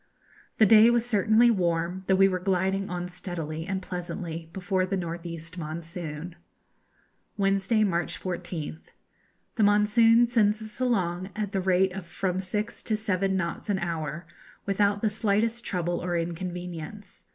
The 0.57 0.65
day 0.65 0.89
was 0.89 1.05
certainly 1.05 1.51
warm, 1.51 2.05
though 2.07 2.15
we 2.15 2.27
were 2.27 2.39
gliding 2.39 2.89
on 2.89 3.07
steadily 3.07 3.67
and 3.67 3.83
pleasantly 3.83 4.49
before 4.51 4.83
the 4.87 4.97
north 4.97 5.27
east 5.27 5.59
monsoon. 5.59 6.35
Wednesday, 7.37 7.83
March 7.83 8.19
14th. 8.19 8.85
The 9.57 9.63
monsoon 9.63 10.25
sends 10.25 10.59
us 10.59 10.79
along 10.79 11.29
at 11.35 11.51
the 11.51 11.61
rate 11.61 11.93
of 11.93 12.07
from 12.07 12.39
six 12.39 12.81
to 12.81 12.97
seven 12.97 13.37
knots 13.37 13.69
an 13.69 13.77
hour, 13.77 14.25
without 14.65 15.03
the 15.03 15.09
slightest 15.11 15.63
trouble 15.63 16.03
or 16.03 16.17
inconvenience. 16.17 17.25